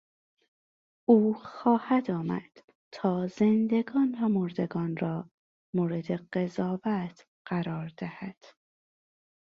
[1.09, 2.57] او خواهد آمد
[2.93, 5.29] تا زندگان و مردگان را
[5.75, 8.43] مورد قضاوت قرار دهد.